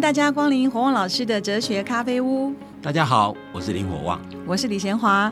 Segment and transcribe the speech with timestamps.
[0.00, 2.54] 迎大家光临火旺老师的哲学咖啡屋。
[2.80, 5.30] 大家好，我是林火旺，我是李贤华。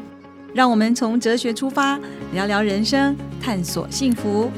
[0.52, 1.98] 让我们从哲学出发，
[2.34, 4.50] 聊聊人生，探索幸福。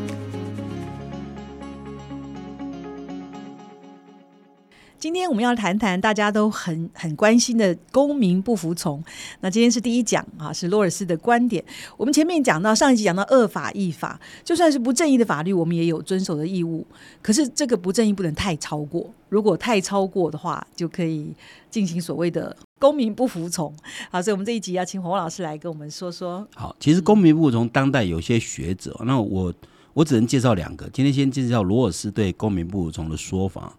[5.00, 9.02] 今天我们要谈谈大家都很很关心的公民不服从。
[9.40, 11.64] 那今天是第一讲啊，是罗尔斯的观点。
[11.96, 16.86] 我们前面讲到上一集讲到恶法义法，就算是不正义的法律，我们也有遵守的义务。
[17.22, 21.34] 可是这个不正义不能太超过，如果太超过的话，就可以
[21.70, 23.74] 进行所谓的公民不服从。
[24.10, 26.46] 好，所以我们这一集要请洪老师来跟我们说说。
[26.54, 29.54] 好，其实公民不服从，当代有些学者，那我
[29.94, 30.86] 我只能介绍两个。
[30.90, 33.78] 今天先介绍罗尔斯对公民不服从的说法。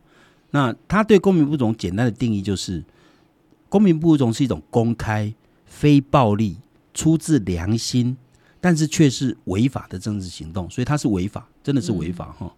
[0.51, 2.83] 那他对公民不服从简单的定义就是，
[3.69, 5.33] 公民不服从是一种公开、
[5.65, 6.57] 非暴力、
[6.93, 8.17] 出自良心，
[8.59, 12.53] 但是却是违法的政治行动，所以它是违法，真的是违法哈。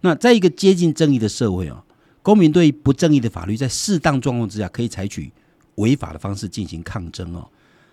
[0.00, 1.84] 那在一个接近正义的社会啊，
[2.22, 5.30] 公民对不正义的法律，在适当状况之下，可以采取
[5.76, 7.48] 违法的方式进行抗争哦。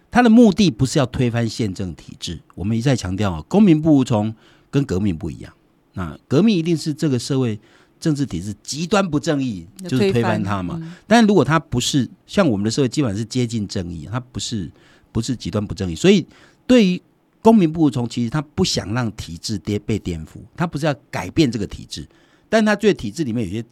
[0.09, 4.33] 他的目的不是要推翻宪政体制，我们一再强调啊，公民不服从
[4.71, 5.53] 跟革命不一样。
[5.93, 7.59] 那革命一定是这个社会。
[8.05, 10.79] 政治体制极端不正义，就是推翻它嘛。
[11.07, 14.71] 但如果它不是像我们的社会，基本上是接近正义，它不是
[15.11, 15.95] 不是极端不正义。
[15.95, 16.23] 所以
[16.67, 17.01] 对于
[17.41, 22.07] 公民不服从，其实他不想让体制颠被颠覆，他不是要改变这个体制，
[22.47, 23.65] 但他对体制里面有些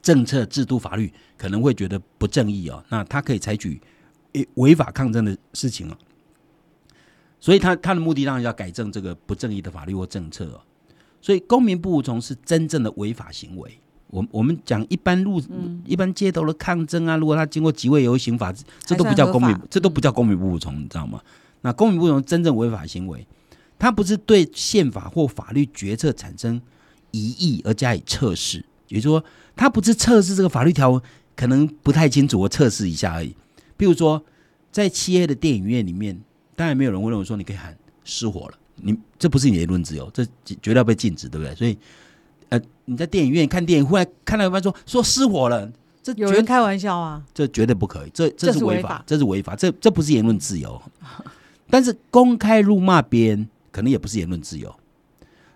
[0.00, 3.78] 政策、制度、法律可能会觉得不正义哦，那他可以采取
[4.54, 5.98] 违法抗争的事情哦。
[7.40, 10.60] 所以他他的目的当然要改正这个不正义的法律或政策哦。
[11.26, 13.80] 所以公民不服从是真正的违法行为。
[14.10, 15.42] 我我们讲一般路、
[15.84, 21.20] 一般街头的抗争啊，如果他经过集会游行法，这都不叫公民，这都不叫公民不服从，你知道吗？
[21.62, 23.26] 那公民不服从真正违法行为，
[23.76, 26.62] 他不是对宪法或法律决策产生
[27.10, 29.24] 疑义而加以测试，也就是说，
[29.56, 31.02] 他不是测试这个法律条文
[31.34, 33.34] 可能不太清楚，我测试一下而已。
[33.76, 34.24] 比如说，
[34.70, 36.20] 在漆黑的电影院里面，
[36.54, 38.54] 当然没有人会认为说你可以喊失火了。
[38.76, 41.54] 你这不是你的言论自由，这绝对要被禁止，对不对？
[41.54, 41.76] 所以，
[42.50, 45.70] 呃，你在电影院看电影，忽然看到一半说说失火了，
[46.02, 47.24] 这有人开玩笑啊？
[47.32, 50.80] 这绝对不可以，这这是违法，这是违法，这这不是言论自由。
[51.70, 54.74] 但是公开辱骂别人，可能也不是言论自由。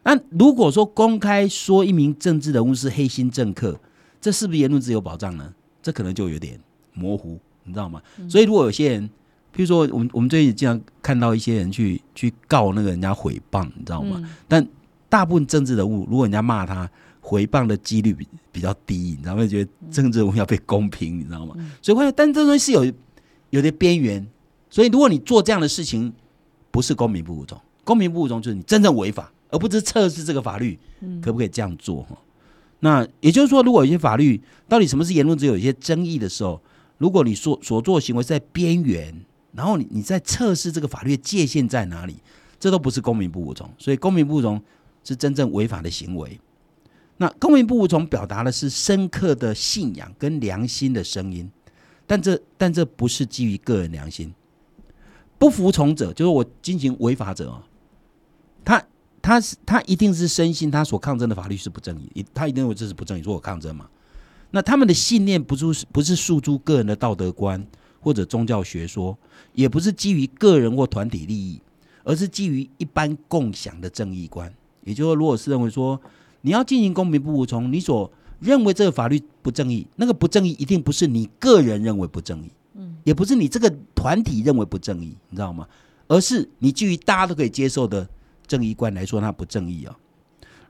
[0.02, 3.78] 那如果说公开说一名政治人物是黑心政客，
[4.20, 5.52] 这是不是言论自由保障呢？
[5.82, 6.58] 这可能就有点
[6.94, 8.02] 模糊，你知道吗？
[8.28, 9.10] 所以如果有些人。
[9.52, 14.22] 比如说，我们我们最近经常看到一些人去去告那个人家诽谤，你知道吗？
[14.46, 14.64] 但
[15.08, 16.88] 大部分政治人物，如果人家骂他，
[17.20, 19.44] 诽谤的几率比比较低，你知道吗？
[19.46, 21.54] 觉得政治人物要被公平，你知道吗？
[21.82, 22.92] 所以会，但这东西是有
[23.50, 24.24] 有些边缘。
[24.70, 26.12] 所以如果你做这样的事情，
[26.70, 30.78] 不是公民不服从，公民不服从就是你真正违法，而不是测试这个法律
[31.20, 32.16] 可不可以这样做哈。
[32.78, 36.62] 那也就是说，如果有些法律到底什么是言论自由，有些争议的时候，
[36.98, 39.12] 如果你所所做行为在边缘。
[39.52, 42.16] 然后你你在测试这个法律界限在哪里？
[42.58, 44.62] 这都不是公民不服从，所以公民不服从
[45.02, 46.38] 是真正违法的行为。
[47.16, 51.50] 那公民不服从表达的是深刻的信仰跟良心的声音，
[52.06, 54.34] 但这但这不是基于个人良心。
[55.38, 57.64] 不服从者就是我进行违法者啊，
[58.62, 58.84] 他
[59.22, 63.88] 他是他一定是深信他所抗争的法律是不正义，他一定认为这是不正义，说我抗争嘛。
[64.50, 67.66] 那他们的信念不是不是诉诸个人的道德观。
[68.00, 69.16] 或者宗教学说，
[69.52, 71.60] 也不是基于个人或团体利益，
[72.02, 74.52] 而是基于一般共享的正义观。
[74.82, 76.00] 也就是说，如果是认为说
[76.40, 78.10] 你要进行公平不服从，你所
[78.40, 85.68] 认为这个法律不正义，那个不正义一定不是你个人认为不正义，嗯，也不是你这个团体认为不正义，你知道吗？
[86.08, 88.08] 而是你基于大家都可以接受的
[88.46, 89.94] 正义观来说，它不正义啊。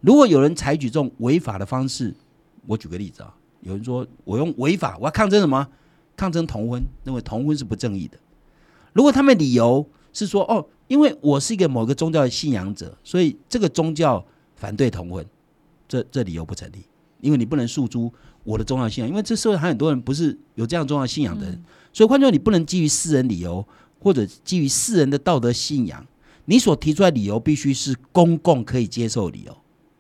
[0.01, 2.15] 如果有人采取这种违法的方式，
[2.67, 5.69] 我举个例子啊，有人说我用违法，我要抗争什么？
[6.21, 8.19] 抗争同婚，认为同婚是不正义的。
[8.93, 14.23] 如果他们理由是说，哦，因为我是一个某个宗教的信仰者，所以这个宗教
[14.55, 15.25] 反对同婚，
[15.89, 16.85] 这这理由不成立，
[17.23, 18.13] 因为你不能诉诸
[18.45, 23.67] 我的宗教信仰，因为这社会还很多人不是有这样宗教信仰的人，所以换句话，你不能基于私人理由
[23.99, 26.07] 或者基于私人的道德信仰，
[26.45, 29.57] 你所提出来理由必须是公共可以接受理由，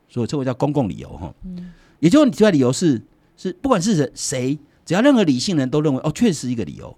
[0.06, 1.34] 所以这个叫公共理由哈。
[1.44, 3.00] 嗯，也就是你提出来理由是
[3.38, 4.58] 是不管是谁。
[4.90, 6.96] 只要任何理性人都认为，哦，确实一个理由。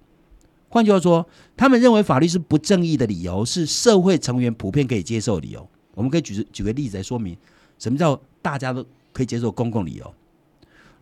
[0.70, 1.28] 换句话说，
[1.58, 5.68] 他们认为法律是不正义的理由，是社会成员普遍可以接受理由。
[5.92, 7.36] 我们可以举举个例子来说明，
[7.78, 10.14] 什么叫大家都可以接受公共理由。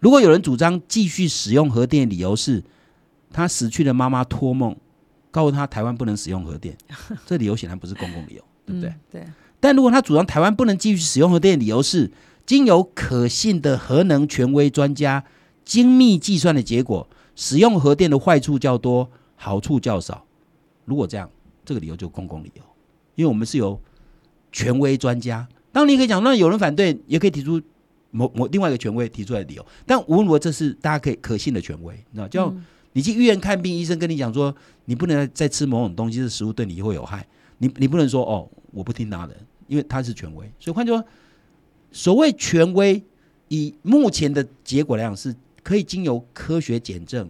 [0.01, 2.61] 如果有人主张继续使用核电，理由是
[3.33, 4.75] 他死去的妈妈托梦
[5.31, 6.77] 告诉他台湾不能使用核电，
[7.25, 8.93] 这理由显然不是公共理由，对不对？
[9.13, 9.25] 对。
[9.61, 12.11] 但如果他主张台湾不能继续使用核电，理由是
[12.45, 15.23] 经由可信的核能权威专家。
[15.65, 20.25] 精密计算的结果，使用核电的坏处较多，好处较少。
[20.85, 21.31] 如果这样，
[21.65, 22.63] 这个理由就公共理由，
[23.15, 23.81] 因为我们是由
[24.51, 25.47] 权威专家。
[25.73, 27.61] 当然，你可以讲，那有人反对，也可以提出
[28.11, 29.65] 某某另外一个权威提出来的理由。
[29.87, 32.29] 但无论如何，这是大家可以可信的权威，你知道？
[32.29, 32.55] 就
[32.93, 34.53] 你去医院看病，医生跟你讲说，
[34.87, 37.25] 你不能再吃某种东西，这食物对你会有害。
[37.59, 39.37] 你你不能说哦，我不听他的，
[39.69, 40.51] 因为他是权威。
[40.59, 41.07] 所以换句话说，
[41.93, 43.01] 所谓权威，
[43.47, 47.29] 以目前的结果来讲，是可以经由科学检证，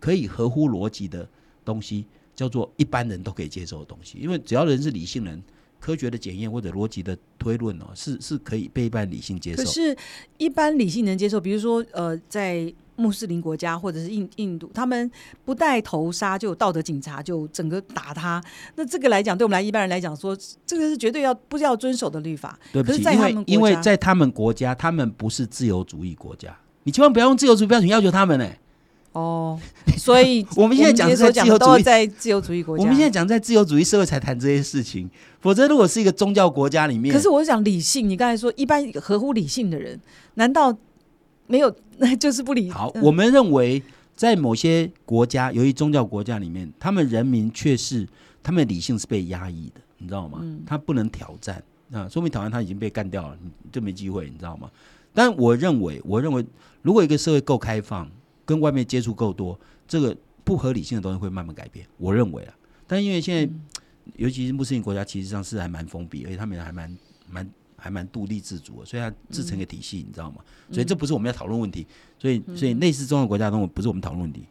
[0.00, 1.28] 可以合乎逻辑的
[1.64, 4.18] 东西，叫做一般人都可以接受的东西。
[4.18, 5.42] 因为只要人是理性人。
[5.82, 9.64] 科学的检验或者逻辑的推论哦，是是可以被一般理性接受。
[9.64, 9.96] 可是，
[10.38, 15.10] 一般理性能接受，比如说呃，在穆斯林国家或者是印印度，他们
[15.44, 18.40] 不带头纱就有道德警察就整个打他。
[18.76, 22.56] 那这个来讲，对我们来一般人来讲，说这个是绝对要不要遵守的律法。
[22.72, 28.48] 对不起，因为因为在他们国家，他们不是自由主义国家，你千万不要用自由主义标准要求他们呢。
[29.12, 29.60] 哦，
[29.98, 32.82] 所以 我们现在讲在自由主义，在自由主义国家。
[32.82, 35.08] 我们现在讲在自由主义社会才谈这些事情，
[35.40, 38.08] 否则如果是一个宗教国家里面，可是我是讲理性。
[38.08, 40.00] 你刚才说一般合乎理性的人，
[40.34, 40.74] 难道
[41.46, 41.74] 没有？
[41.98, 42.70] 那就是不理。
[42.70, 43.82] 好，我们认为
[44.16, 48.08] 在某些国家，由于宗教国家里面，他们人民却是
[48.42, 50.42] 他们理性是被压抑的，你知道吗？
[50.66, 51.62] 他不能挑战
[51.92, 53.36] 啊，说明挑战他已经被干掉了，
[53.70, 54.70] 就没机会，你知道吗？
[55.12, 56.44] 但我认为，我认为
[56.82, 58.10] 如果一个社会够开放。
[58.44, 61.86] 跟外面接触够多，这个不合理性的东西会慢慢改变。
[61.96, 62.54] 我认为啊，
[62.88, 63.54] 但因为现在，
[64.16, 66.98] 尤其是穆斯林国家，其实上是还蛮封闭，而且他们还蛮
[67.30, 70.38] 蛮还蛮独立自主的，所以它自成一个体系，你知道吗？
[70.72, 71.86] 所以这不是我们要讨论问题。
[72.18, 74.44] 所以，所以类似中国国家东西不是我们讨论问题。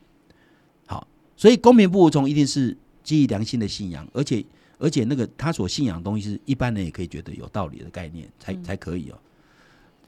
[0.87, 1.05] 好，
[1.35, 4.43] 所以公平不服从一定是基于良心的信仰，而且
[4.77, 9.19] 而且那个他所信仰的东西是一般人也可以觉得有道理的概念，才才可以哦。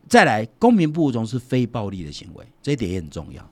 [0.07, 3.49] 再来，公民不服从是非暴力的行为，这一点也很重要。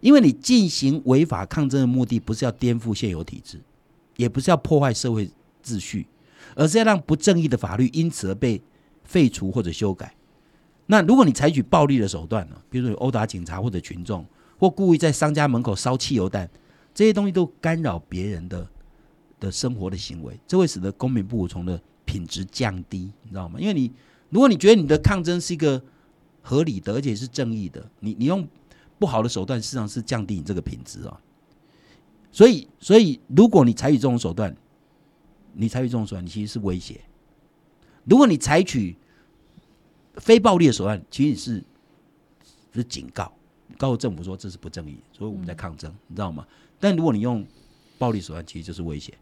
[0.00, 3.60] 因为你进行违法抗争的目的，不是要颠覆现有体制，
[4.16, 5.30] 也不是要破坏社会
[5.62, 6.08] 秩序，
[6.56, 8.60] 而是要让不正义的法律因此而被
[9.04, 10.12] 废除或者修改。
[10.86, 12.56] 那如果你采取暴力的手段呢？
[12.68, 14.26] 比如说殴打警察或者群众，
[14.58, 16.50] 或故意在商家门口烧汽油弹，
[16.92, 18.68] 这些东西都干扰别人的
[19.38, 23.60] 的生活的行为，这会使得公民不服从的品质降低，你知道吗？
[23.60, 23.92] 因为你
[24.32, 25.80] 如果你觉得你的抗争是一个
[26.40, 28.44] 合理的，而且是正义的，你你用。
[28.98, 31.20] 不好的手段，事实上是降低你这个品质啊。
[32.30, 34.56] 所以，所以如果你采取这种手段，
[35.54, 37.00] 你采取这种手段，你其实是威胁；
[38.04, 38.96] 如果你采取
[40.18, 41.64] 非暴力的手段，其实是
[42.72, 43.32] 是警告，
[43.76, 46.46] 告诉政府说这是不正义，所以我们在抗争，你知道吗？
[46.78, 47.44] 但如果你用
[47.98, 49.12] 暴力手段，其实就是威胁。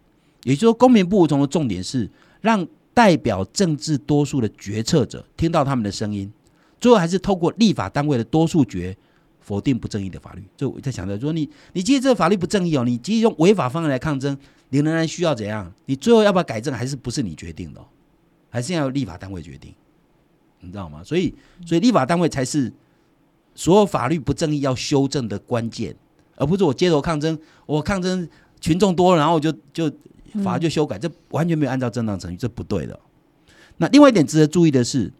[0.42, 2.10] 也就是说，公民不服从的重点是
[2.42, 6.32] 让代表政治多数的决策者听到他们的声音，
[6.80, 8.96] 最后还是透过立法单位的多数决。
[9.42, 14.36] 否定不正义的法律，就我在想着说，你你即使这个法律不正义哦，你即使用违法方式来抗争，
[14.68, 15.72] 你仍然需要怎样？
[15.86, 17.80] 你最后要不要改正，还是不是你决定的？
[18.50, 19.74] 还是要立法单位决定？
[20.60, 21.02] 你知道吗？
[21.02, 21.34] 所以，
[21.66, 22.72] 所以立法单位才是
[23.54, 25.96] 所有法律不正义要修正的关键，
[26.36, 27.36] 而不是我街头抗争，
[27.66, 28.28] 我抗争
[28.60, 29.90] 群众多，然后我就就
[30.44, 32.98] 法就修改，这完全没有按照正当程序，这不对的。
[33.76, 35.12] 那另外一点值得注意的是。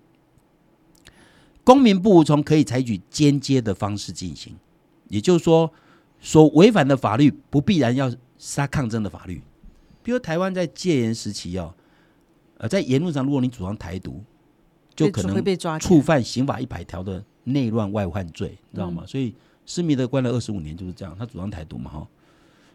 [1.63, 4.57] 公民不服从可以采取间接的方式进行，
[5.09, 5.71] 也就是说，
[6.19, 9.41] 所违反的法律不必然要杀抗争的法律。
[10.03, 11.73] 比如台湾在戒严时期哦，
[12.57, 14.25] 呃，在言论上，如果你主张台独，
[14.97, 15.45] 就可能
[15.79, 19.05] 触犯刑法一百条的内乱外患罪，你知道吗？
[19.07, 19.35] 所以
[19.67, 22.09] 施密德关了二十五年就是这样，他主张台独嘛，哈。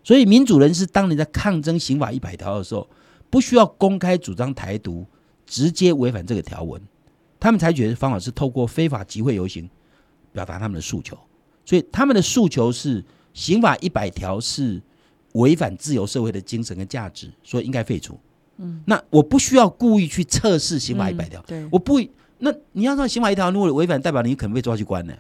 [0.06, 2.88] 所以民主人士当年在抗争刑法一百条的时候，
[3.32, 5.04] 不需要公开主张台独，
[5.48, 6.80] 直接违反这个条文。
[7.40, 9.68] 他们采取的方法是透过非法集会游行
[10.32, 11.18] 表达他们的诉求，
[11.66, 14.80] 所以他们的诉求是刑法一百条是
[15.34, 18.18] 违反自由社会的精神跟价值，所以应该废除。
[18.58, 22.00] 嗯，那我不需要故意去测试刑法一百条，对，我不，
[22.38, 25.14] 那你要说刑法一条如果违反，代表你可能被抓去关呢，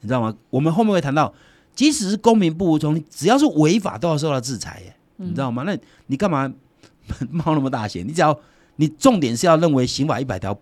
[0.00, 0.36] 你知道吗？
[0.50, 1.32] 我们后面会谈到，
[1.74, 5.62] 即使是公民不服从，只要是违法都要受到制裁耶，你知道吗？
[5.64, 5.76] 那
[6.06, 6.52] 你干嘛
[7.30, 8.06] 冒那么大险？
[8.06, 8.38] 你只要
[8.76, 10.58] 你重点是要认为刑法一百条。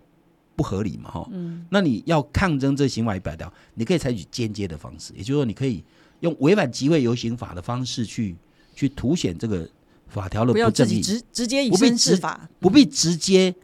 [0.55, 1.09] 不合理嘛？
[1.09, 5.83] 哈，嗯，那你要抗争这刑法一百条，你可以采取间接的方式，也就是说，你可以
[6.19, 8.35] 用违反集会游行法的方式去
[8.75, 9.67] 去凸显这个
[10.09, 13.55] 法条的不正义，直直接以身试法，不必直接，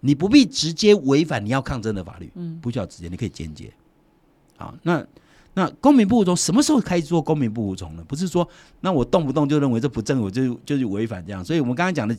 [0.00, 3.72] 你不必直接违反你要抗争的法律，嗯，不需要直接，你可以间接。
[4.56, 5.06] 好，那
[5.54, 8.04] 那公民不服从什么时候开始做公民不服从呢？
[8.06, 8.48] 不是说
[8.80, 11.44] 那我动不动就认为这不正，我就就是违反这样。
[11.44, 12.16] 所以我们刚刚讲的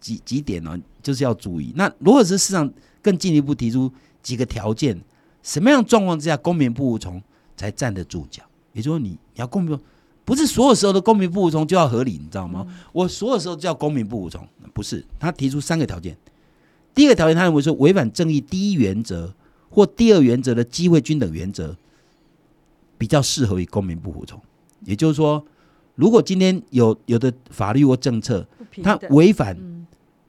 [0.00, 1.72] 几几点呢，就是要注意。
[1.76, 2.72] 那如果是市场。
[3.00, 3.90] 更进一步提出
[4.24, 5.00] 几个条件，
[5.40, 7.22] 什么样状况之下公民不服从
[7.56, 8.42] 才站得住脚。
[8.72, 9.78] 也就是说，你你要公民，
[10.24, 12.66] 不是所有时候的公民不服从就要合理，你知道吗？
[12.92, 15.02] 我所有时候叫公民不服从，不是。
[15.18, 16.18] 他提出三个条件，
[16.92, 19.32] 第一个条件，他认为说违反正义第一原则
[19.70, 21.76] 或第二原则的机会均等原则，
[22.98, 24.38] 比较适合于公民不服从。
[24.84, 25.42] 也就是说，
[25.94, 28.46] 如果今天有有的法律或政策，
[28.82, 29.56] 它违反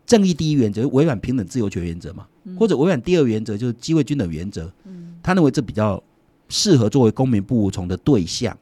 [0.06, 2.26] 正义第一原则，违反平等自由权原则嘛，
[2.58, 4.72] 或者违反第二原则，就是机会均等原则，
[5.22, 6.02] 他认为这比较
[6.48, 8.58] 适合作为公民不服从的对象。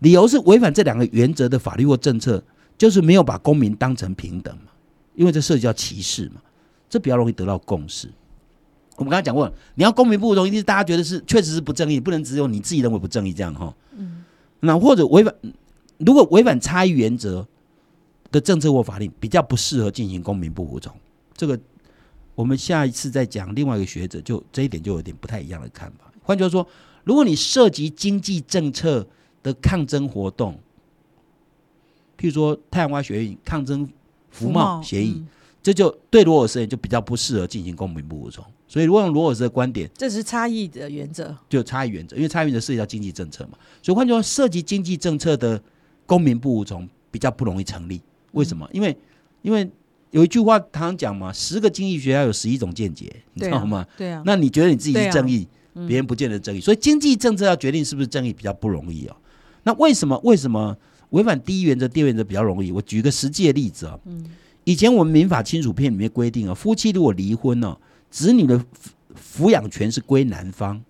[0.00, 2.42] 理由是违反这两个原则的法律或政策，
[2.76, 4.72] 就是没有把公民当成平等嘛，
[5.14, 6.40] 因为这涉及到歧视嘛，
[6.90, 8.08] 这比较容易得到共识。
[8.96, 13.74] 我们刚才讲过，你要公平不服从，一定是大家觉得是确实是不正义，不能只有你自己认为不正义这样哈。
[13.96, 14.24] 嗯。
[14.60, 15.34] 那或者违反，
[15.98, 17.46] 如果违反差异原则
[18.30, 20.92] 的政策或法令，比较不适合进行公民不服从。
[21.34, 21.58] 这个
[22.34, 23.54] 我们下一次再讲。
[23.54, 26.10] 另外一个学者就这一点就有点不太一样的看法。
[26.22, 26.66] 换句话说，
[27.04, 29.06] 如果你涉及经济政策
[29.42, 30.58] 的抗争活动，
[32.18, 33.86] 譬如说太阳花学运抗争
[34.30, 35.22] 服贸协议，
[35.66, 38.44] 这就对罗尔斯也就比较不适合进行公平不服从。
[38.68, 43.58] 所以，如果用罗尔斯的观点，这是差异的原则，就差异原则，因为差异原则涉及到经济政策嘛。
[43.82, 45.60] 所以，换句话说，涉及经济政策的
[46.06, 48.00] 公民不服从比较不容易成立。
[48.30, 48.68] 为什么？
[48.72, 48.96] 因为，
[49.42, 49.68] 因为
[50.12, 53.84] 有一句话常常讲嘛，十个经济学家有十一种见解，你知道吗？
[53.96, 54.22] 对啊。
[54.24, 55.48] 那你觉得你自己是正义，
[55.88, 56.60] 别人不见得正义。
[56.60, 59.16] 所以，经济政策要决定是不是正义比较不容易哦。
[59.64, 60.16] 那为什么？
[60.22, 60.76] 为什么
[61.10, 62.70] 违反第一原则、第二原则比较容易？
[62.70, 63.98] 我举个实际的例子啊。
[64.04, 64.24] 嗯。
[64.66, 67.78] 以前我们民法亲属篇里面规定啊，夫妻如果离婚呢？
[68.10, 68.58] 子女的
[69.14, 70.82] 抚养权是归男方，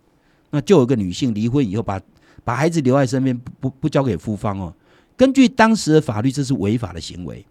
[0.51, 2.01] 那就有一个女性离婚以后，把
[2.43, 4.75] 把孩子留在身边，不不不交给夫方哦。
[5.15, 7.45] 根据当时的法律，这是违法的行为。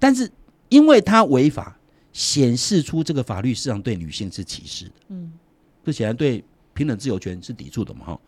[0.00, 0.28] 但是
[0.70, 1.78] 因为他违法，
[2.12, 4.92] 显示出这个法律实际上对女性是歧视的。
[5.10, 5.32] 嗯，
[5.84, 6.42] 这显然对
[6.72, 8.06] 平等自由权是抵触的嘛？
[8.06, 8.20] 哈，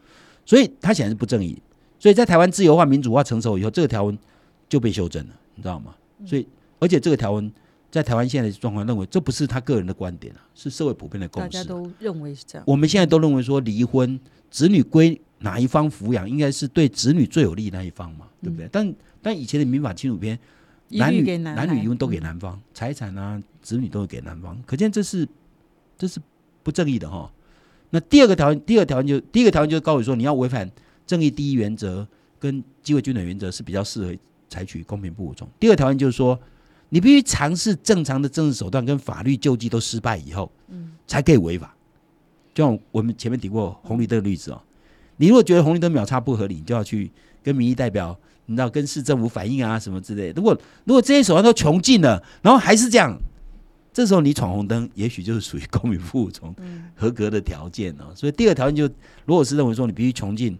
[0.44, 1.60] 所以他显然是不正义。
[1.98, 4.16] 所以在台湾自由化、民主化成熟以后，这个条文
[4.68, 5.94] 就被修正了，你知道吗？
[6.24, 6.46] 所以
[6.78, 7.52] 而且这个条文。
[7.88, 11.48] 在台湾现在的状况，认为这不是他个人的观点啊，是社会普遍的共识。
[11.48, 12.64] 大家都认为是这样。
[12.66, 18.68] 我们现在都认为说，离婚子女归哪一方抚养，应该是对子女最有利那一方嘛，对不对？
[18.70, 20.38] 但但以前的民法亲属篇，
[20.88, 25.26] 男女男女离婚都给男方，财产啊子女都会给男方，可见这是
[25.96, 26.20] 这是
[26.62, 27.32] 不正义的哈。
[27.90, 30.70] 那第二个条件，第二条件就第一个条件就是告诉说，你要违反
[31.06, 32.06] 正义第一原则
[32.38, 34.14] 跟机会均等原则是比较适合
[34.50, 35.48] 采取公平不服从。
[35.58, 36.38] 第二条件就是说。
[36.88, 40.50] 你必须尝试正常的政治手段跟法律救济都失败以后，
[41.06, 41.74] 才可以违法。
[42.54, 44.62] 就像我们前面提过红绿灯的例子哦，
[45.16, 47.10] 你如果觉得红绿灯秒差不合理，你就要去
[47.42, 50.32] 跟民意代表，你知道跟市政府反映啊什么之类。
[50.36, 53.18] 如果如果这些手段都穷尽了，然后还是这样，
[53.92, 56.54] 这时候你闯红灯，也许就是属于公民服从
[56.94, 58.12] 合格的条件哦。
[58.14, 58.94] 所以第二条件就，
[59.26, 60.56] 如果是认为说你必须穷尽，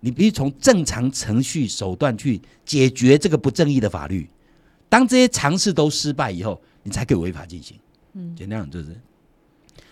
[0.00, 4.28] 你必须从正常程序手段去解决这个不正义的法律。
[4.92, 7.78] 当这些尝试都失败以后，你才可以违法进行。
[8.12, 8.94] 嗯，简单讲就是。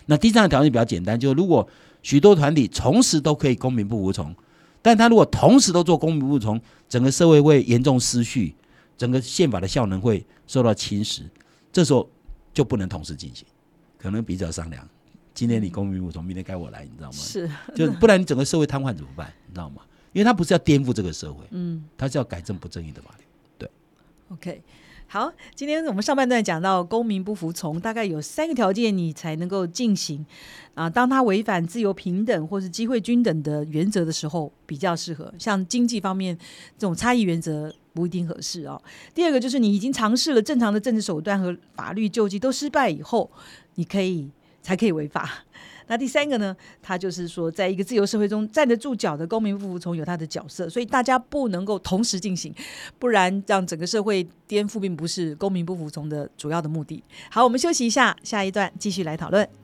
[0.05, 1.67] 那第三个条件比较简单，就是如果
[2.03, 4.37] 许多团体同时都可以公民不服从，
[4.83, 8.55] 但他如果同时都做公民不服从，整个社会会严重失序，
[8.99, 11.23] 整个宪法的效能会受到侵蚀。
[11.73, 12.07] 这时候
[12.53, 13.47] 就不能同时进行，
[13.97, 14.87] 可能比较商量。
[15.33, 17.17] 今天你公民不服从，明天该我来，你知道吗？
[17.17, 19.33] 是，就不然你整个社会瘫痪怎么办？
[19.47, 19.81] 你知道吗？
[20.13, 23.25] 因为他不是要颠覆这个社会，嗯，他是要改正不正义的法律。
[23.57, 23.71] 对
[24.29, 24.63] ，OK。
[25.13, 30.25] 好，今天我们上半段讲到公民不服从，大概有三个条件你才能够进行
[30.75, 30.89] 啊。
[30.89, 35.35] 当他违反自由平等或是机会均等的原则的时候，比较适合。
[35.37, 36.39] 像经济方面
[36.79, 38.81] 这种差异原则不一定合适哦。
[39.13, 43.29] 第二个就是你已经尝试了正常的政治手段和法律救济都失败以后，
[43.75, 44.31] 你可以
[44.63, 45.29] 才可以违法。
[45.91, 46.57] 那第三个呢？
[46.81, 52.55] 他就是说，在一个自由社会中站得住脚的公民不服从有他的角色，所以大家不能够同时进行，
[53.01, 57.03] 不然让整个社会颠覆，并不是公民不服从的主要的目的。
[57.29, 59.60] 好，我们休息一下，下一段继续来讨论。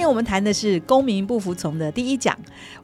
[0.00, 2.36] 天我们谈的是公民不服从的第一讲。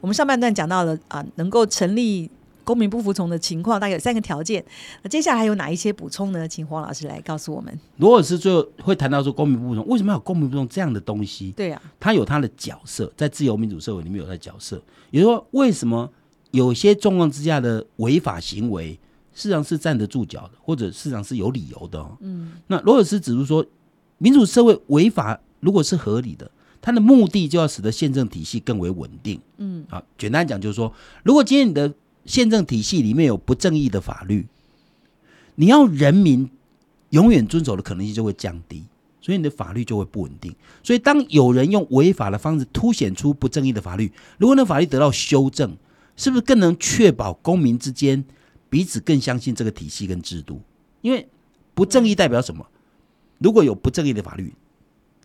[0.03, 2.31] 我们上半段讲到了啊，能够成立
[2.63, 4.63] 公民不服从的情况，大概有三个条件。
[5.03, 6.47] 那接下来还有哪一些补充呢？
[6.47, 7.77] 请黄老师来告诉我们。
[7.97, 11.53] 罗尔斯最后会谈到说，公民不服从为什么要有公民不服从这样的东西？
[11.53, 14.83] 对呀，他有他的角色，在自由民主社会里面有他的角色。
[15.11, 16.11] 也就是说，为什么
[16.51, 18.93] 有些状况之下的违法行为
[19.33, 22.05] 事实上是站得住脚的，或者事实上是有理由的。
[22.21, 23.65] 嗯，那罗尔斯指出说，
[24.19, 26.51] 民主社会违法如果是合理的，
[26.87, 29.41] 它的目的就要使得宪政体系更为稳定。
[29.57, 31.93] 嗯，啊，简单讲就是说，如果今天你的
[32.25, 34.47] 宪政体系里面有不正义的法律，
[35.57, 36.49] 你要人民
[37.11, 38.85] 永远遵守的可能性就会降低，
[39.21, 40.55] 所以你的法律就会不稳定。
[40.85, 45.77] 所以当有人用违法的方式凸显出不正义的法律，如果那法律得到修正，
[46.15, 48.25] 是不是更能确保公民之间？
[48.71, 50.61] 彼此更相信这个体系跟制度，
[51.01, 51.29] 因为
[51.75, 52.65] 不正义代表什么？
[53.39, 54.55] 如果有不正义的法律，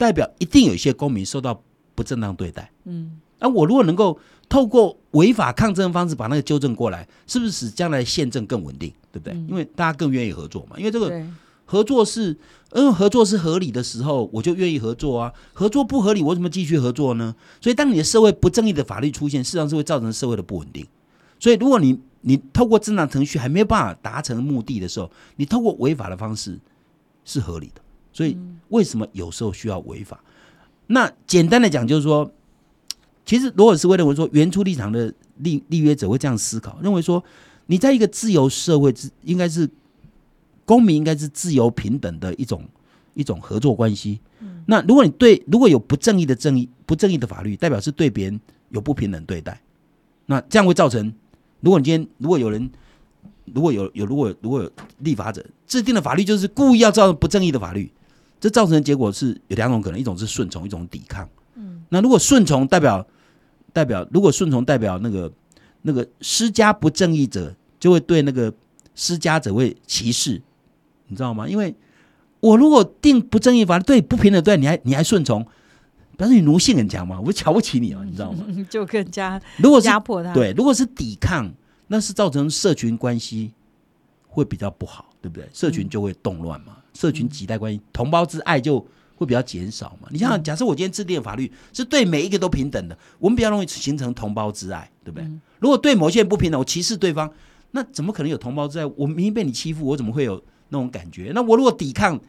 [0.01, 1.62] 代表一定有一些公民受到
[1.93, 2.72] 不正当对待。
[2.86, 4.17] 嗯，那我如果能够
[4.50, 8.91] 透过违法抗争的方式把那个纠正过来，是不是使将来宪政更稳定？
[9.12, 9.38] 对不对？
[9.48, 10.75] 因为大家更愿意合作嘛。
[10.79, 11.24] 因为这个
[11.65, 12.36] 合作是，
[12.74, 15.31] 因为合作是合理的时候，我就愿意合作啊。
[15.53, 17.36] 合作不合理，我为什么继续合作呢？
[17.62, 20.84] 所以，当你的社会不正义的法律出现，事实上是会造成社会的不稳定。
[21.39, 26.60] 所以，如果你你透过正当程序还没有办法达成目的的时候，你透过违法的方式
[27.24, 27.81] 是合理的。
[28.13, 28.38] 所以
[28.70, 30.20] 为什么有时候需要违法？
[30.88, 32.32] 那简单的讲就是说，
[33.25, 37.24] 其实罗尔斯威认为说，原初立场的立立约者会这样思考，认为说，
[37.68, 39.70] 你在一个自由社会之，应该是
[40.65, 42.63] 公民应该是自由平等的一种
[43.13, 44.20] 一种合作关系。
[44.65, 48.39] 那如果你对如果有不正义的正义不正义的法律，代表是对别人
[48.70, 49.62] 有不平等对待，
[50.25, 51.13] 那这样会造成。
[51.62, 52.70] 如果你今天如果有人
[53.53, 57.91] 如果有有如果如果有立法者制定的法律就是故意要造成不正义的法律，
[58.41, 61.29] 这造成的结果是有两种可能，一种是顺从，一种抵抗。
[61.55, 63.07] 嗯，那如果顺从代表
[63.71, 65.31] 代表如果顺从代表那个
[65.83, 68.53] 那个施加不正义者就会对那个
[68.95, 70.41] 施加者会歧视，
[71.07, 71.48] 你知道吗？
[71.48, 71.74] 因为
[72.41, 75.48] 我如果定不正义法律对不平等对，你还你还顺从。
[76.17, 78.45] 表示你奴性很强嘛，我瞧不起你啊，你知道吗？
[78.69, 81.51] 就更加如果是压迫他，对，如果是抵抗，
[81.88, 83.51] 那是造成社群关系
[84.27, 85.49] 会比较不好，对不对？
[85.51, 88.80] 社群就会动乱嘛，社群几代关系，同胞之爱就
[89.15, 90.08] 会比较减少嘛。
[90.12, 95.30] 你想想，假设我今天制定的法律是对每一个都平等的，我们比较容易形成同胞之爱，对不对？
[95.60, 97.32] 如果对某些人不平等，我歧视对方，
[97.71, 98.86] 那怎么可能有同胞之爱？
[98.86, 101.32] 我明明被你欺负，我怎么会有那种感觉？
[101.34, 102.19] 那我如果抵抗？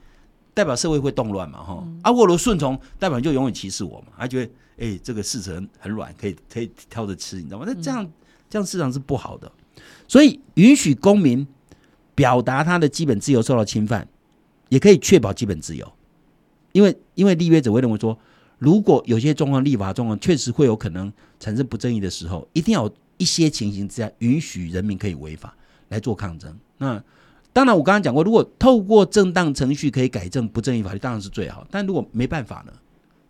[0.55, 1.83] 代表社会会动乱嘛，哈！
[2.03, 7.65] 啊，我如果顺从，代表就永远歧视我嘛，还觉得哎，这个柿子很很软，可以可以挑着吃，你知道吗？
[7.67, 8.07] 那这样
[8.51, 9.51] 这样市场是不好的，
[10.07, 11.47] 所以允许公民
[12.15, 14.07] 表达他的基本自由受到侵犯，
[14.73, 15.93] 也可以确保基本自由，
[16.73, 18.19] 因为因为立约者会认为说，
[18.59, 25.55] 如果有些状况立法状况确实会有可能产生不正义的时候，一定要一些情形之下允许人民可以违法
[25.91, 27.05] 来做抗争，那。
[27.55, 31.67] 当然，我刚刚讲过，如果透过正当程序可以改正不正义法律，当然是最好。
[31.71, 32.73] 但如果没办法呢？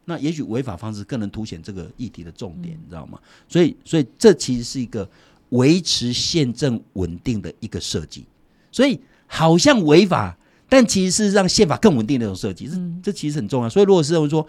[0.04, 3.18] 那也许违法方式更能凸显这个议题的重点，你知道吗？
[3.48, 5.10] 所以，所以这其实是一个
[5.48, 8.24] 维持宪政稳定的一个设计。
[8.70, 10.38] 所以，好像违法，
[10.72, 12.66] 但其实是让宪法更稳定的一种设计。
[12.66, 13.68] 这这其实很重要。
[13.68, 14.46] 所以，如果是认为说，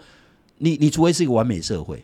[0.56, 2.02] 你你除非是一个完美社会，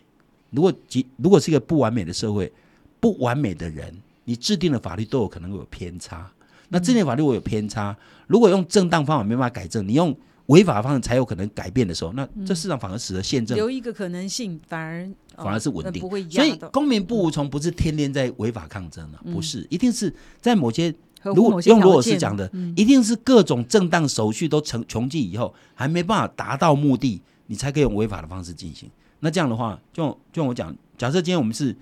[0.51, 2.53] 如果即如果是一个不完美的社会，
[2.99, 3.91] 不完美的人，
[4.25, 6.31] 你制定的法律都有可能会有偏差。
[6.69, 16.07] 那这件法律我有偏差，如果用正当方法没办法改正，你用违法方式才有可能改变的时候，那这市场反而使得宪政留一个可能性，反而反而是稳定。
[16.29, 28.89] 所以公民不服从不是天天在违法抗争了，不是，一定是在某些如果用罗尔斯讲的，一定是各种正当手续都成穷尽以后，还没办法达到目的，你才可以用违法的方式进行。
[29.19, 31.75] 那这样的话，就就像我讲，假设今天我们是。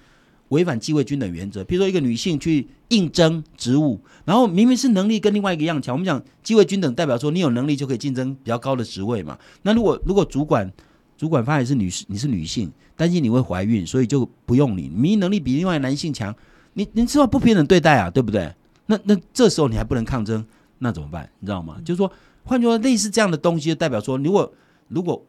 [0.50, 9.38] 违反继位均等原则，比如说一个女性去应征职务，然后明明是能力跟另外一个一样强，我们讲机会均等代表说你有能力就可以竞争比较高的职位嘛。
[9.62, 10.74] 那如果如果主管
[11.16, 16.36] 主管发现是女士，你是女性，担心你会怀孕，所以就不用你，明明能力比另外男性强，
[16.74, 18.52] 你你知道不平等对待啊，对不对？
[18.90, 20.44] 那那这时候你还不能抗争，
[20.80, 21.30] 那怎么办？
[21.40, 21.80] 你知道吗？
[21.86, 22.12] 就是说，
[22.44, 24.52] 换句话说，类似这样的东西，代表说，如果
[24.88, 25.24] 如果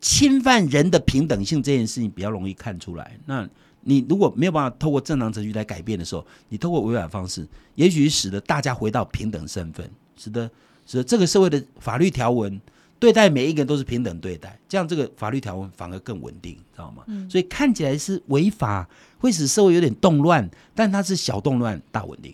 [0.00, 3.46] 侵犯人的平等性这件事情比较容易看出来，那。
[3.84, 10.48] 你如果没有办法透过正常程序来改变的时候，你透过违法方式，也许使得大家回到平等身份，使得
[10.86, 12.60] 使得这个社会的法律条文
[13.00, 17.02] 对待每一个人都是平等对待，这样这个法律条文反而更稳定，知道吗？
[17.28, 18.88] 所以看起来是违法，
[19.18, 22.32] 会使社会有点动乱，但它是小动乱大稳定。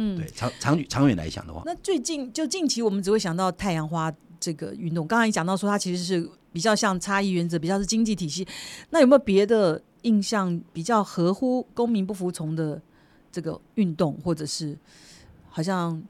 [0.00, 8.46] 嗯，对，长长长远来讲的话，那最近就近期我们只会想到太阳花这个运动，刚刚也讲到说它其实是比较像差异原则，比较是经济体系，
[8.90, 9.82] 那有没有别的？
[10.02, 12.80] 印象比较合乎公民不服从的
[13.32, 14.78] 这个运动，或者是
[15.50, 16.00] 好像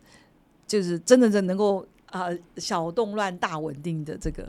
[0.66, 4.46] 就是真的真能够啊小动乱大稳定的这个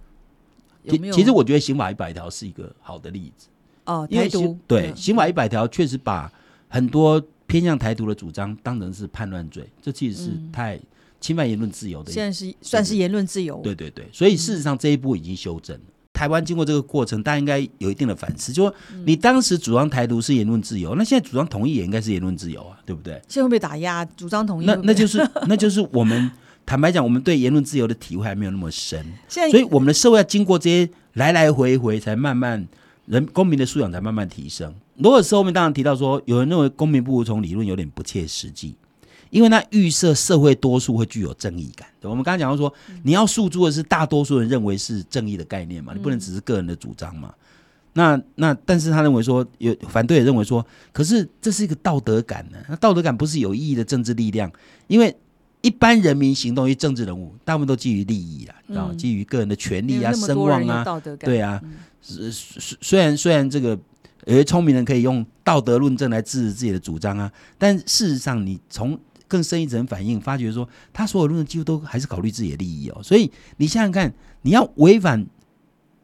[0.84, 1.14] 有没有？
[1.14, 3.48] 其实我觉得刑法一百条是一个好的例子
[3.86, 6.30] 哦，台独对刑法一百条确实把
[6.68, 10.80] 很多偏向台独的主张当成是叛乱罪，这其实是太
[11.20, 12.12] 侵犯言论自由的。
[12.12, 13.60] 现在是算是言论自由。
[13.64, 15.82] 对对对，所以事实上这一步已经修正了。
[16.14, 23.14] 台湾经过这个过程，大家应该有一定的反思，就说你当时主张台独是言论自由，那现在主张同意也应该是言论自由啊，对不对？
[23.28, 26.30] 现在会被打压，主张同意，那那就是 那就是我们
[26.66, 29.04] 坦白讲，我们对言论自由的体会还没有那么深。
[29.28, 32.68] 所以我们的社会要经过这些来来回回，才慢慢
[33.10, 34.74] 人公民的素养才慢慢提升。
[34.98, 38.76] 罗尔斯后面当然提到说，有人认为公民不服从理论有点不切实际。
[39.32, 47.32] 因为那预设社会多数会具有正义感，我们刚刚讲到说，你要诉诸的是大多数人认为是正义的概念嘛，你不能只是个人的主张嘛。
[47.94, 54.52] 那那但是他认为说，有反对也认为说，可是这是一个道德感呢，那道德感不是有意义的政治力量，
[54.88, 55.16] 因为
[55.62, 60.86] 一般人民行动于政治人物，大部分都基于利益啦，知道基于个人的权利啊、声望啊，
[61.20, 61.62] 对啊。
[62.02, 63.78] 虽虽然虽然这个
[64.26, 73.02] 有些聪明人可以用道德论证来支持自己的主张啊，但事实上你从更深一层反应，发觉说他所有论证几乎都还是考虑自己的利益哦。
[73.04, 75.26] 所以你想想看，你要违反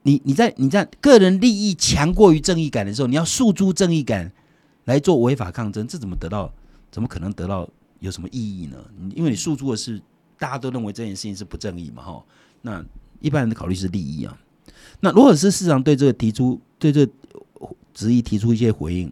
[0.04, 4.32] 你你在你在个人利益强过于正义感的时候，你要诉诸正义感
[4.84, 6.52] 来做违法抗争，这怎么得到？
[6.92, 7.68] 怎么可能得到
[8.06, 8.78] 有什么意义呢？
[9.14, 10.02] 因为你诉诸的是
[10.40, 12.24] 大家都认为这件事情是不正义嘛，哈。
[12.62, 12.84] 那
[13.20, 14.38] 一般人的考虑是利益啊。
[15.02, 17.08] 那如果是市长对这个提出对这
[17.94, 19.12] 质疑提出一些回应，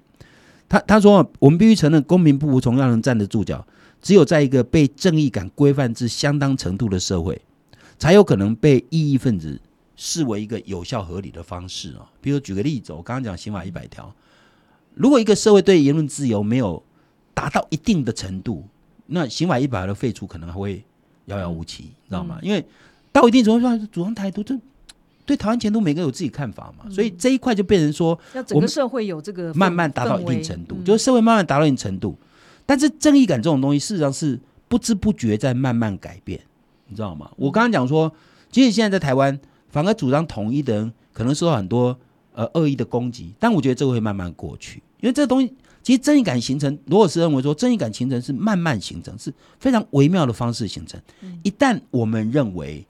[0.69, 3.65] 他他说我们必须承认公民不服从要能站得住脚。
[4.01, 7.41] 只有在一个被正义感规范至相当程度的社会，
[7.97, 9.61] 才有可能被异议分子
[9.95, 12.11] 视为一个有效合理的方式啊。
[12.19, 14.13] 比如举个例子，我刚刚讲刑法一百条，
[14.93, 16.83] 如果一个社会对言论自由没有
[17.33, 18.65] 达到一定的程度，
[19.07, 20.83] 那刑法一百条的废除可能还会
[21.25, 22.39] 遥遥无期，你知道吗？
[22.41, 22.65] 因为
[23.11, 24.57] 到一定程度上，主张台独，这
[25.25, 32.17] 对台湾前途每个人有自己看法嘛，所以这一块就变成说，要整个社会有这个慢慢达到一定程度，就是社会慢慢达到一定程度。
[32.65, 36.39] 但是正义感这种东西，事实上是不知不觉在慢慢改变，
[36.87, 37.29] 你知道吗？
[37.35, 38.11] 我刚刚讲说，
[38.49, 39.39] 即使现在在台湾，
[39.69, 41.97] 反而主张统一的人可能受到很多
[42.33, 50.99] 呃恶意的攻击，但我觉得这个会慢慢过去，因为这个东西其实正义感形成，罗尔斯认为说，正义感形成是慢慢形成，是非常微妙的方式形成。
[51.43, 52.85] 一旦我们认为，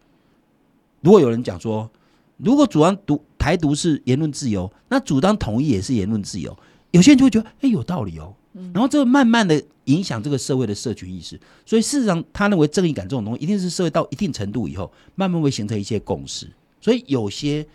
[1.01, 1.89] 如果有人讲说，
[2.37, 6.55] 如果主张独台独是言论自由，那主张统一也是言论自由，
[6.91, 8.33] 有些人就会觉得，哎，有道理哦。
[8.71, 16.47] 然后这个慢慢的影响这个社会的社群意识，所以事实上他认为正义感这种东西，一定是社会到一定程度以后，慢慢会形成一些共识。
[16.79, 17.65] 所以有些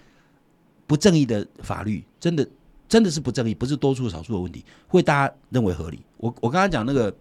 [0.86, 2.48] 不正义的法律，真的
[2.88, 6.00] 真的是不正义，不是多数少数的问题，会大家认为合理。
[6.16, 7.14] 我我刚刚讲那个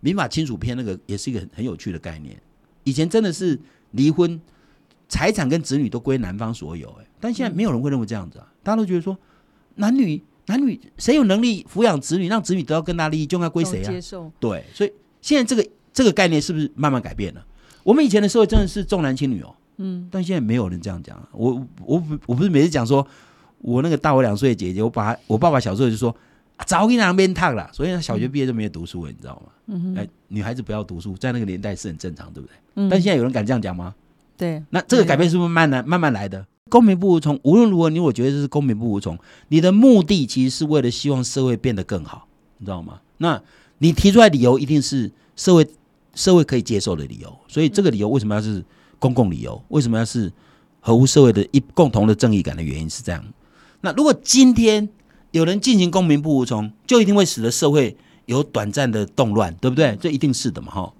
[0.00, 2.40] 民法亲属篇，那个也是一个很很有趣的概念。
[2.84, 3.58] 以前真的是
[3.90, 4.40] 离婚
[5.08, 9.18] 财产跟子女都归男方所有，哎，但现在没有人会认为这样子啊，大家都觉得说
[9.74, 10.22] 男女。
[10.50, 13.90] 男女谁有能力抚养子女，让子女得到更大利益，就应该归谁啊？
[13.90, 17.46] 接受对，所以现在这个这个概念是不是慢慢改变了？
[17.82, 21.22] 我们以前的社会真的是重男轻女哦，嗯，但现在没有人这样讲。
[21.32, 23.06] 我我我不是每次讲说，
[23.60, 26.14] 我那个大我两岁的姐姐，我把我爸爸小时候就说
[26.66, 29.52] 早给两边烫了，所以小学毕业就没有读书了，你知道吗？
[29.66, 32.56] 嗯哎，女孩子不要读书，在那个年代是很正常，对不对？
[32.76, 33.94] 嗯，但现在有人敢这样讲吗？
[34.36, 36.46] 对，那这个改变是不是慢慢慢慢来的？
[36.70, 39.18] 公平不服从，无论如何，你我觉得这是公平不服从。
[39.48, 42.26] 你的目的其实是为了希望社会变得更好，
[42.58, 43.00] 你知道吗？
[43.16, 43.40] 那
[43.78, 45.66] 你提出来理由一定是社会
[46.14, 47.34] 社会可以接受的理由。
[47.48, 48.62] 所以这个理由为什么要是
[48.98, 49.60] 公共理由？
[49.68, 50.30] 为什么要是
[50.80, 53.24] 合乎社会的一共同的正义感的原因是这样？
[53.80, 54.88] 那如果今天
[55.30, 59.96] 有人进行公民不服从，就一定会使得社会有短暂的动乱，对不对？
[60.00, 60.94] 这一定是的嘛，哈。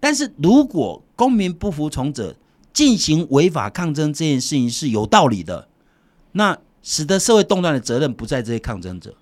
[0.00, 2.36] 但是如果公民不服从者，
[2.72, 5.68] 进行违法抗争这件事情是有道理的，
[6.32, 9.14] 那使得社会动乱的责任不在这些抗争者，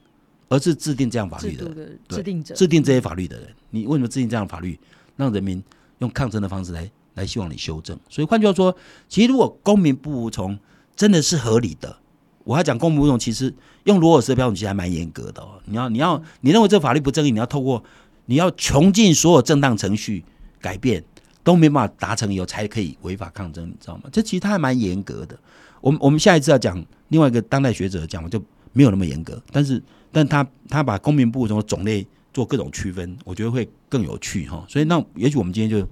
[0.49, 1.65] 而是制定这样法律的
[2.09, 3.49] 制定者，制定这些法律的人。
[3.71, 4.79] 你为什么制定这样法律，
[5.17, 5.63] 让人民
[5.99, 7.99] 用抗争的方式来来希望你修正？
[8.11, 8.77] 所以换句话说，
[9.09, 10.59] 其实如果公民不服从，
[10.95, 11.99] 真的是合理的。
[12.47, 13.55] 我要讲公民不公，其实
[13.85, 15.61] 用罗尔斯的标准其实还蛮严格的哦。
[15.67, 17.85] 你要你要你认为这法律不正义，你要透过
[18.25, 20.25] 你要穷尽所有正当程序
[20.61, 21.05] 改变。
[21.47, 24.03] 都没办法达成以后才可以违法抗争，你知道吗？
[24.11, 25.39] 这其实他还蛮严格的。
[25.81, 29.41] 我们我们下一次要讲另外一个当代学者讲，就没有那么严格。
[29.53, 29.81] 但是，
[30.11, 32.05] 但他他把公民不服从的种类
[32.35, 34.65] 做各种区分，我觉得会更有趣哈。
[34.69, 35.89] 所以，那也许我们今天就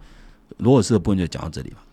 [0.57, 1.84] 罗尔斯的部分就讲到这里吧。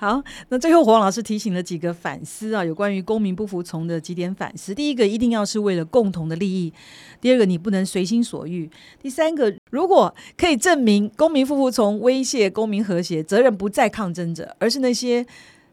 [0.00, 4.72] 好，那最后黄老师提醒了几个反思啊，有关于公民不服从的几点反思。
[4.72, 6.72] 第一个，一定要是为了共同的利益；
[7.20, 8.70] 第二个，你不能随心所欲；
[9.02, 15.26] 第三个，如果可以证明公民不服从威胁公民和谐，责任不在抗争者，而是那些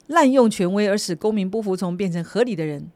[0.08, 2.90] 滥用权威而使公民不服从变成合理的人，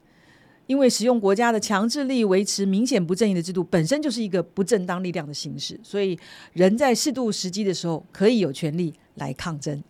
[0.65, 6.17] 因为使用国家的强制力维持明显不正义的制度，本身就是一个不正当力量的形式，所以
[6.53, 9.83] 人在适度时机的时候，可以有权利来抗争。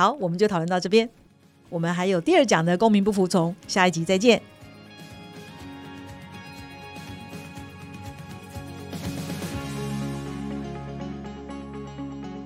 [0.00, 1.06] 好，我们就讨论到这边。
[1.68, 4.40] 我们还有第二讲的公民不服从，下一集再见。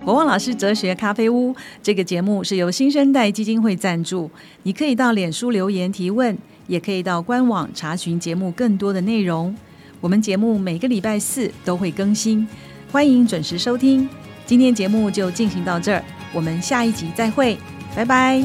[0.04, 4.28] 国旺老师哲学咖啡屋这个节目是由新生代基金会赞助，
[4.64, 6.36] 你可以到脸书留言提问，
[6.66, 9.56] 也可以到官网查询节目更多的内容。
[10.00, 12.48] 我们节目每个礼拜四都会更新，
[12.90, 14.08] 欢迎准时收听。
[14.44, 16.04] 今天节目就进行到这儿，
[16.34, 17.56] 我们下一集再会
[17.94, 18.42] 拜拜。